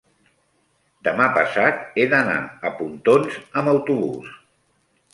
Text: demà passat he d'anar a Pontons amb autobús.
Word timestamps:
demà 1.07 1.27
passat 1.35 1.85
he 2.03 2.07
d'anar 2.15 2.41
a 2.71 2.75
Pontons 2.83 3.41
amb 3.63 3.75
autobús. 3.79 4.37